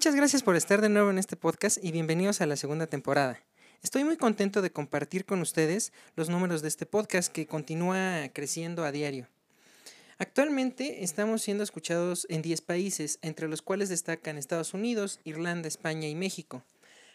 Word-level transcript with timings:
Muchas 0.00 0.16
gracias 0.16 0.42
por 0.42 0.56
estar 0.56 0.80
de 0.80 0.88
nuevo 0.88 1.10
en 1.10 1.18
este 1.18 1.36
podcast 1.36 1.76
y 1.84 1.92
bienvenidos 1.92 2.40
a 2.40 2.46
la 2.46 2.56
segunda 2.56 2.86
temporada. 2.86 3.38
Estoy 3.82 4.02
muy 4.02 4.16
contento 4.16 4.62
de 4.62 4.72
compartir 4.72 5.26
con 5.26 5.42
ustedes 5.42 5.92
los 6.16 6.30
números 6.30 6.62
de 6.62 6.68
este 6.68 6.86
podcast 6.86 7.30
que 7.30 7.46
continúa 7.46 8.30
creciendo 8.32 8.82
a 8.84 8.92
diario. 8.92 9.28
Actualmente 10.16 11.04
estamos 11.04 11.42
siendo 11.42 11.62
escuchados 11.62 12.26
en 12.30 12.40
10 12.40 12.62
países, 12.62 13.18
entre 13.20 13.46
los 13.46 13.60
cuales 13.60 13.90
destacan 13.90 14.38
Estados 14.38 14.72
Unidos, 14.72 15.20
Irlanda, 15.24 15.68
España 15.68 16.08
y 16.08 16.14
México. 16.14 16.64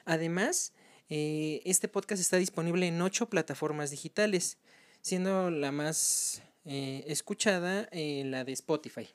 Además, 0.06 0.72
eh, 1.10 1.64
este 1.66 1.88
podcast 1.88 2.22
está 2.22 2.38
disponible 2.38 2.86
en 2.86 3.02
8 3.02 3.32
plataformas 3.32 3.90
digitales, 3.90 4.60
siendo 5.02 5.50
la 5.50 5.72
más 5.72 6.44
eh, 6.66 7.04
escuchada 7.08 7.90
eh, 7.92 8.22
la 8.28 8.44
de 8.44 8.52
Spotify. 8.52 9.10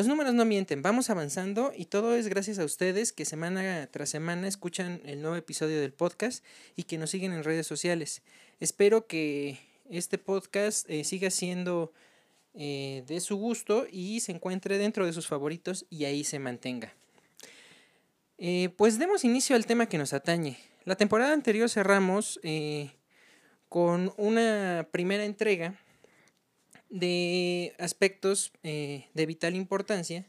Los 0.00 0.06
números 0.06 0.32
no 0.32 0.46
mienten, 0.46 0.80
vamos 0.80 1.10
avanzando 1.10 1.74
y 1.76 1.84
todo 1.84 2.14
es 2.14 2.26
gracias 2.26 2.58
a 2.58 2.64
ustedes 2.64 3.12
que 3.12 3.26
semana 3.26 3.86
tras 3.90 4.08
semana 4.08 4.48
escuchan 4.48 5.02
el 5.04 5.20
nuevo 5.20 5.36
episodio 5.36 5.78
del 5.78 5.92
podcast 5.92 6.42
y 6.74 6.84
que 6.84 6.96
nos 6.96 7.10
siguen 7.10 7.34
en 7.34 7.44
redes 7.44 7.66
sociales. 7.66 8.22
Espero 8.60 9.06
que 9.06 9.58
este 9.90 10.16
podcast 10.16 10.88
eh, 10.88 11.04
siga 11.04 11.28
siendo 11.28 11.92
eh, 12.54 13.04
de 13.08 13.20
su 13.20 13.36
gusto 13.36 13.86
y 13.92 14.20
se 14.20 14.32
encuentre 14.32 14.78
dentro 14.78 15.04
de 15.04 15.12
sus 15.12 15.26
favoritos 15.26 15.84
y 15.90 16.06
ahí 16.06 16.24
se 16.24 16.38
mantenga. 16.38 16.94
Eh, 18.38 18.70
pues 18.78 18.98
demos 18.98 19.22
inicio 19.22 19.54
al 19.54 19.66
tema 19.66 19.84
que 19.84 19.98
nos 19.98 20.14
atañe. 20.14 20.56
La 20.86 20.96
temporada 20.96 21.34
anterior 21.34 21.68
cerramos 21.68 22.40
con 23.68 24.14
una 24.16 24.88
primera 24.92 25.26
entrega 25.26 25.78
de 26.90 27.74
aspectos 27.78 28.52
eh, 28.62 29.08
de 29.14 29.26
vital 29.26 29.54
importancia 29.54 30.26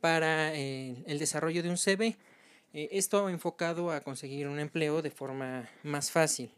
para 0.00 0.54
eh, 0.54 1.02
el 1.06 1.18
desarrollo 1.18 1.62
de 1.62 1.70
un 1.70 1.76
CV. 1.76 2.16
Eh, 2.72 2.88
esto 2.92 3.28
enfocado 3.28 3.90
a 3.90 4.00
conseguir 4.00 4.46
un 4.48 4.60
empleo 4.60 5.02
de 5.02 5.10
forma 5.10 5.68
más 5.82 6.10
fácil. 6.10 6.50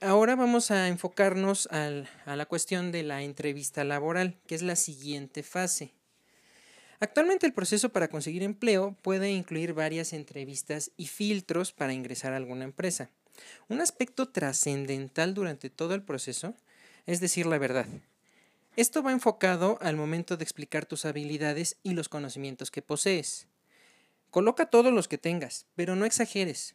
ahora 0.00 0.36
vamos 0.36 0.70
a 0.70 0.88
enfocarnos 0.88 1.66
a 1.70 2.36
la 2.36 2.46
cuestión 2.46 2.92
de 2.92 3.02
la 3.02 3.22
entrevista 3.22 3.82
laboral, 3.82 4.36
que 4.46 4.54
es 4.54 4.62
la 4.62 4.76
siguiente 4.76 5.42
fase. 5.42 5.92
Actualmente 7.00 7.46
el 7.46 7.52
proceso 7.52 7.88
para 7.88 8.08
conseguir 8.08 8.44
empleo 8.44 8.94
puede 9.02 9.32
incluir 9.32 9.72
varias 9.72 10.12
entrevistas 10.12 10.92
y 10.96 11.06
filtros 11.06 11.72
para 11.72 11.92
ingresar 11.94 12.32
a 12.32 12.36
alguna 12.36 12.64
empresa. 12.64 13.10
Un 13.68 13.80
aspecto 13.80 14.28
trascendental 14.28 15.34
durante 15.34 15.68
todo 15.68 15.94
el 15.94 16.02
proceso 16.02 16.54
es 17.06 17.20
decir 17.20 17.46
la 17.46 17.58
verdad. 17.58 17.86
Esto 18.74 19.02
va 19.02 19.12
enfocado 19.12 19.78
al 19.82 19.96
momento 19.96 20.36
de 20.36 20.44
explicar 20.44 20.86
tus 20.86 21.04
habilidades 21.04 21.76
y 21.82 21.92
los 21.92 22.08
conocimientos 22.08 22.70
que 22.70 22.80
posees. 22.80 23.46
Coloca 24.30 24.66
todos 24.66 24.92
los 24.92 25.08
que 25.08 25.18
tengas, 25.18 25.66
pero 25.74 25.94
no 25.94 26.06
exageres, 26.06 26.74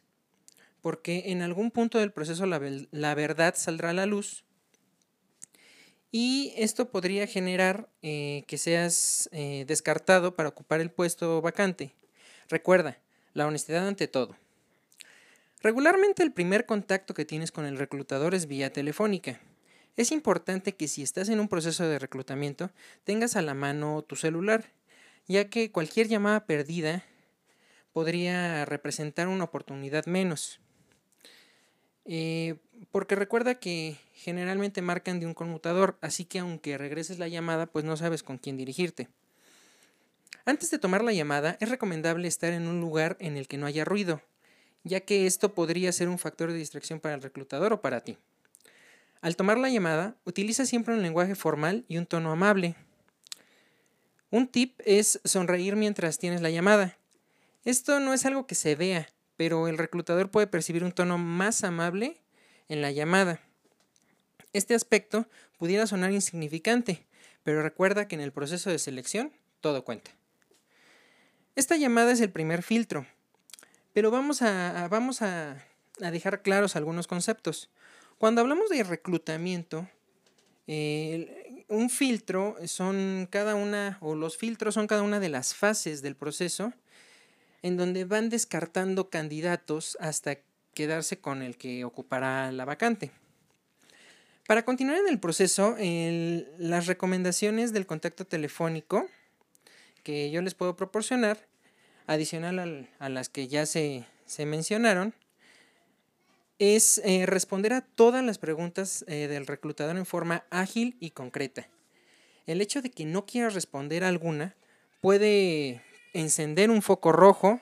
porque 0.80 1.24
en 1.26 1.42
algún 1.42 1.72
punto 1.72 1.98
del 1.98 2.12
proceso 2.12 2.46
la, 2.46 3.14
verdad 3.14 3.54
saldrá 3.56 3.90
a 3.90 3.94
la 3.94 4.06
luz 4.06 4.44
y 6.12 6.54
esto 6.56 6.90
podría 6.90 7.26
generar 7.26 7.88
eh, 8.02 8.44
que 8.46 8.58
seas 8.58 9.28
eh, 9.32 9.64
descartado 9.66 10.36
para 10.36 10.50
ocupar 10.50 10.80
el 10.80 10.90
puesto 10.90 11.42
vacante. 11.42 11.96
Recuerda, 12.48 12.98
la 13.34 13.46
honestidad 13.46 13.88
ante 13.88 14.06
todo. 14.06 14.36
Regularmente 15.60 16.22
el 16.22 16.32
primer 16.32 16.64
contacto 16.64 17.12
que 17.12 17.24
tienes 17.24 17.50
con 17.50 17.66
el 17.66 17.76
reclutador 17.76 18.34
es 18.34 18.46
vía 18.46 18.72
telefónica. 18.72 19.40
Es 19.98 20.12
importante 20.12 20.76
que 20.76 20.86
si 20.86 21.02
estás 21.02 21.28
en 21.28 21.40
un 21.40 21.48
proceso 21.48 21.88
de 21.88 21.98
reclutamiento 21.98 22.70
tengas 23.02 23.34
a 23.34 23.42
la 23.42 23.54
mano 23.54 24.02
tu 24.02 24.14
celular, 24.14 24.70
ya 25.26 25.50
que 25.50 25.72
cualquier 25.72 26.06
llamada 26.06 26.46
perdida 26.46 27.02
podría 27.92 28.64
representar 28.64 29.26
una 29.26 29.42
oportunidad 29.42 30.06
menos. 30.06 30.60
Eh, 32.04 32.54
porque 32.92 33.16
recuerda 33.16 33.56
que 33.56 33.96
generalmente 34.14 34.82
marcan 34.82 35.18
de 35.18 35.26
un 35.26 35.34
conmutador, 35.34 35.98
así 36.00 36.24
que 36.24 36.38
aunque 36.38 36.78
regreses 36.78 37.18
la 37.18 37.26
llamada, 37.26 37.66
pues 37.66 37.84
no 37.84 37.96
sabes 37.96 38.22
con 38.22 38.38
quién 38.38 38.56
dirigirte. 38.56 39.08
Antes 40.44 40.70
de 40.70 40.78
tomar 40.78 41.02
la 41.02 41.12
llamada, 41.12 41.56
es 41.58 41.70
recomendable 41.70 42.28
estar 42.28 42.52
en 42.52 42.68
un 42.68 42.80
lugar 42.80 43.16
en 43.18 43.36
el 43.36 43.48
que 43.48 43.58
no 43.58 43.66
haya 43.66 43.84
ruido, 43.84 44.22
ya 44.84 45.00
que 45.00 45.26
esto 45.26 45.56
podría 45.56 45.90
ser 45.90 46.08
un 46.08 46.20
factor 46.20 46.52
de 46.52 46.58
distracción 46.58 47.00
para 47.00 47.16
el 47.16 47.22
reclutador 47.22 47.72
o 47.72 47.80
para 47.80 48.02
ti. 48.02 48.16
Al 49.20 49.36
tomar 49.36 49.58
la 49.58 49.68
llamada, 49.68 50.16
utiliza 50.24 50.64
siempre 50.64 50.94
un 50.94 51.02
lenguaje 51.02 51.34
formal 51.34 51.84
y 51.88 51.98
un 51.98 52.06
tono 52.06 52.30
amable. 52.30 52.76
Un 54.30 54.46
tip 54.46 54.80
es 54.84 55.20
sonreír 55.24 55.74
mientras 55.74 56.18
tienes 56.18 56.40
la 56.40 56.50
llamada. 56.50 56.96
Esto 57.64 57.98
no 57.98 58.14
es 58.14 58.24
algo 58.26 58.46
que 58.46 58.54
se 58.54 58.76
vea, 58.76 59.08
pero 59.36 59.66
el 59.68 59.78
reclutador 59.78 60.30
puede 60.30 60.46
percibir 60.46 60.84
un 60.84 60.92
tono 60.92 61.18
más 61.18 61.64
amable 61.64 62.20
en 62.68 62.80
la 62.80 62.92
llamada. 62.92 63.40
Este 64.52 64.74
aspecto 64.74 65.26
pudiera 65.58 65.86
sonar 65.86 66.12
insignificante, 66.12 67.06
pero 67.42 67.62
recuerda 67.62 68.06
que 68.06 68.14
en 68.14 68.20
el 68.20 68.32
proceso 68.32 68.70
de 68.70 68.78
selección 68.78 69.32
todo 69.60 69.84
cuenta. 69.84 70.12
Esta 71.56 71.76
llamada 71.76 72.12
es 72.12 72.20
el 72.20 72.30
primer 72.30 72.62
filtro, 72.62 73.06
pero 73.92 74.12
vamos 74.12 74.42
a, 74.42 74.86
vamos 74.88 75.22
a 75.22 75.64
dejar 75.98 76.42
claros 76.42 76.76
algunos 76.76 77.08
conceptos. 77.08 77.70
Cuando 78.18 78.40
hablamos 78.40 78.68
de 78.68 78.82
reclutamiento, 78.82 79.88
un 80.66 81.88
filtro 81.88 82.56
son 82.66 83.28
cada 83.30 83.54
una, 83.54 83.96
o 84.00 84.16
los 84.16 84.36
filtros 84.36 84.74
son 84.74 84.88
cada 84.88 85.02
una 85.02 85.20
de 85.20 85.28
las 85.28 85.54
fases 85.54 86.02
del 86.02 86.16
proceso 86.16 86.72
en 87.62 87.76
donde 87.76 88.04
van 88.04 88.28
descartando 88.28 89.08
candidatos 89.08 89.96
hasta 90.00 90.38
quedarse 90.74 91.20
con 91.20 91.42
el 91.42 91.56
que 91.56 91.84
ocupará 91.84 92.50
la 92.50 92.64
vacante. 92.64 93.12
Para 94.48 94.64
continuar 94.64 94.98
en 94.98 95.08
el 95.08 95.20
proceso, 95.20 95.76
las 95.78 96.86
recomendaciones 96.86 97.72
del 97.72 97.86
contacto 97.86 98.24
telefónico 98.24 99.06
que 100.02 100.32
yo 100.32 100.42
les 100.42 100.54
puedo 100.54 100.74
proporcionar, 100.74 101.46
adicional 102.08 102.88
a 102.98 103.08
las 103.08 103.28
que 103.28 103.46
ya 103.46 103.64
se 103.64 104.06
mencionaron, 104.38 105.14
es 106.58 107.00
eh, 107.04 107.24
responder 107.26 107.72
a 107.72 107.82
todas 107.82 108.24
las 108.24 108.38
preguntas 108.38 109.04
eh, 109.06 109.28
del 109.28 109.46
reclutador 109.46 109.96
en 109.96 110.06
forma 110.06 110.44
ágil 110.50 110.96
y 111.00 111.10
concreta. 111.10 111.68
El 112.46 112.60
hecho 112.60 112.82
de 112.82 112.90
que 112.90 113.04
no 113.04 113.26
quieras 113.26 113.54
responder 113.54 114.04
alguna 114.04 114.56
puede 115.00 115.82
encender 116.14 116.70
un 116.70 116.82
foco 116.82 117.12
rojo 117.12 117.60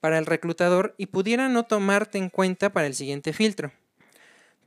para 0.00 0.18
el 0.18 0.26
reclutador 0.26 0.94
y 0.98 1.06
pudiera 1.06 1.48
no 1.48 1.64
tomarte 1.64 2.18
en 2.18 2.28
cuenta 2.28 2.72
para 2.72 2.86
el 2.86 2.94
siguiente 2.94 3.32
filtro. 3.32 3.72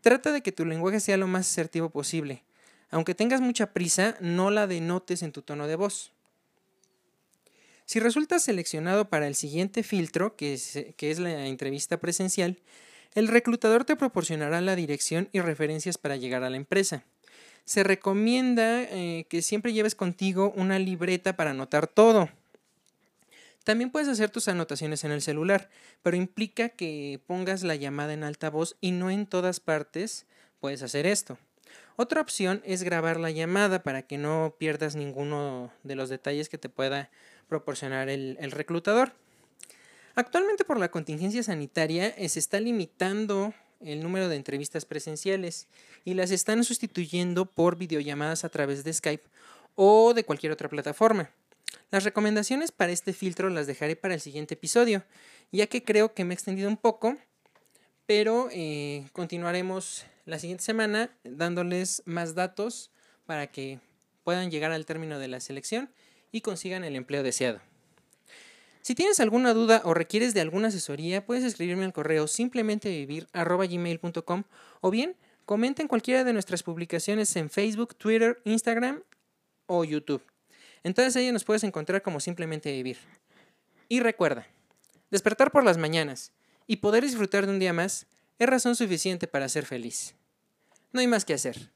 Trata 0.01 0.31
de 0.31 0.41
que 0.41 0.51
tu 0.51 0.65
lenguaje 0.65 0.99
sea 0.99 1.17
lo 1.17 1.27
más 1.27 1.47
asertivo 1.47 1.89
posible. 1.89 2.43
Aunque 2.89 3.13
tengas 3.13 3.41
mucha 3.41 3.73
prisa, 3.73 4.15
no 4.19 4.49
la 4.49 4.65
denotes 4.65 5.21
en 5.21 5.31
tu 5.31 5.41
tono 5.41 5.67
de 5.67 5.75
voz. 5.75 6.13
Si 7.85 7.99
resultas 7.99 8.43
seleccionado 8.43 9.09
para 9.09 9.27
el 9.27 9.35
siguiente 9.35 9.83
filtro, 9.83 10.35
que 10.35 10.53
es 10.53 11.19
la 11.19 11.45
entrevista 11.45 11.97
presencial, 11.97 12.57
el 13.17 13.27
reclutador 13.27 13.83
te 13.83 13.95
proporcionará 13.95 14.61
la 14.61 14.75
dirección 14.75 15.27
y 15.31 15.39
referencias 15.39 15.97
para 15.97 16.17
llegar 16.17 16.43
a 16.43 16.51
la 16.51 16.57
empresa. 16.57 17.03
Se 17.65 17.83
recomienda 17.83 18.83
eh, 18.83 19.25
que 19.27 19.41
siempre 19.41 19.73
lleves 19.73 19.95
contigo 19.95 20.53
una 20.55 20.77
libreta 20.77 21.35
para 21.35 21.49
anotar 21.49 21.87
todo. 21.87 22.29
También 23.63 23.89
puedes 23.89 24.07
hacer 24.07 24.29
tus 24.29 24.47
anotaciones 24.47 25.03
en 25.03 25.11
el 25.11 25.23
celular, 25.23 25.67
pero 26.03 26.15
implica 26.15 26.69
que 26.69 27.19
pongas 27.25 27.63
la 27.63 27.73
llamada 27.73 28.13
en 28.13 28.23
altavoz 28.23 28.75
y 28.81 28.91
no 28.91 29.09
en 29.09 29.25
todas 29.25 29.59
partes 29.59 30.27
puedes 30.59 30.83
hacer 30.83 31.07
esto. 31.07 31.39
Otra 31.95 32.21
opción 32.21 32.61
es 32.65 32.83
grabar 32.83 33.19
la 33.19 33.31
llamada 33.31 33.81
para 33.81 34.03
que 34.03 34.19
no 34.19 34.53
pierdas 34.59 34.95
ninguno 34.95 35.71
de 35.81 35.95
los 35.95 36.09
detalles 36.09 36.49
que 36.49 36.59
te 36.59 36.69
pueda 36.69 37.09
proporcionar 37.49 38.09
el 38.09 38.51
reclutador. 38.51 39.13
Actualmente 40.17 40.65
por 40.65 40.79
la 40.79 40.89
contingencia 40.89 41.43
sanitaria 41.43 42.07
eh, 42.07 42.27
se 42.27 42.39
está 42.39 42.59
limitando 42.59 43.53
el 43.79 44.01
número 44.01 44.29
de 44.29 44.35
entrevistas 44.35 44.83
presenciales 44.83 45.67
y 46.05 46.15
las 46.15 46.31
están 46.31 46.63
sustituyendo 46.63 47.45
por 47.45 47.77
videollamadas 47.77 48.43
a 48.43 48.49
través 48.49 48.83
de 48.83 48.93
Skype 48.93 49.29
o 49.75 50.15
de 50.15 50.23
cualquier 50.23 50.51
otra 50.51 50.69
plataforma. 50.69 51.29
Las 51.91 52.03
recomendaciones 52.03 52.71
para 52.71 52.93
este 52.93 53.13
filtro 53.13 53.51
las 53.51 53.67
dejaré 53.67 53.95
para 53.95 54.15
el 54.15 54.19
siguiente 54.19 54.55
episodio, 54.55 55.03
ya 55.51 55.67
que 55.67 55.83
creo 55.83 56.15
que 56.15 56.25
me 56.25 56.33
he 56.33 56.33
extendido 56.33 56.67
un 56.67 56.77
poco, 56.77 57.15
pero 58.07 58.49
eh, 58.51 59.05
continuaremos 59.13 60.07
la 60.25 60.39
siguiente 60.39 60.63
semana 60.63 61.15
dándoles 61.25 62.01
más 62.05 62.33
datos 62.33 62.89
para 63.27 63.51
que 63.51 63.81
puedan 64.23 64.49
llegar 64.49 64.71
al 64.71 64.87
término 64.87 65.19
de 65.19 65.27
la 65.27 65.41
selección 65.41 65.91
y 66.31 66.41
consigan 66.41 66.83
el 66.83 66.95
empleo 66.95 67.21
deseado. 67.21 67.61
Si 68.87 68.95
tienes 68.95 69.19
alguna 69.19 69.53
duda 69.53 69.81
o 69.83 69.93
requieres 69.93 70.33
de 70.33 70.39
alguna 70.39 70.69
asesoría, 70.69 71.25
puedes 71.25 71.43
escribirme 71.43 71.83
al 71.83 71.91
correo 71.91 72.25
simplemente 72.25 72.87
vivir@gmail.com 72.87 74.43
o 74.79 74.91
bien 74.91 75.17
comenta 75.43 75.81
en 75.81 75.89
cualquiera 75.89 76.23
de 76.23 76.31
nuestras 76.31 76.63
publicaciones 76.63 77.35
en 77.35 77.49
Facebook, 77.49 77.95
Twitter, 77.97 78.39
Instagram 78.45 79.03
o 79.65 79.83
YouTube. 79.83 80.23
En 80.85 80.93
todas 80.93 81.17
ellas 81.17 81.33
nos 81.33 81.43
puedes 81.43 81.65
encontrar 81.65 82.01
como 82.01 82.21
simplemente 82.21 82.71
vivir. 82.71 82.97
Y 83.89 83.99
recuerda, 83.99 84.47
despertar 85.11 85.51
por 85.51 85.65
las 85.65 85.77
mañanas 85.77 86.31
y 86.65 86.77
poder 86.77 87.03
disfrutar 87.03 87.45
de 87.45 87.51
un 87.51 87.59
día 87.59 87.73
más 87.73 88.05
es 88.39 88.47
razón 88.47 88.77
suficiente 88.77 89.27
para 89.27 89.49
ser 89.49 89.65
feliz. 89.65 90.15
No 90.93 91.01
hay 91.01 91.07
más 91.07 91.25
que 91.25 91.33
hacer. 91.33 91.71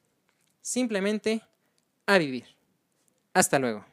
Simplemente 0.62 1.42
a 2.06 2.18
vivir. 2.18 2.46
Hasta 3.34 3.60
luego. 3.60 3.91